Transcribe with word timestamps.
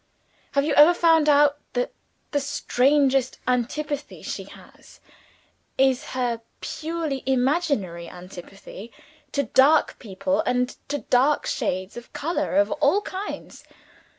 "Have 0.53 0.63
you 0.65 0.73
ever 0.73 0.95
found 0.95 1.29
out 1.29 1.59
that 1.73 1.93
the 2.31 2.39
strongest 2.39 3.37
antipathy 3.47 4.23
she 4.23 4.45
has, 4.45 4.99
is 5.77 6.05
her 6.17 6.41
purely 6.59 7.21
imaginary 7.27 8.09
antipathy 8.09 8.91
to 9.31 9.43
dark 9.43 9.99
people 9.99 10.39
and 10.41 10.75
to 10.87 10.97
dark 11.11 11.45
shades 11.45 11.97
of 11.97 12.11
color 12.13 12.55
of 12.55 12.71
all 12.81 13.03
kinds? 13.03 13.63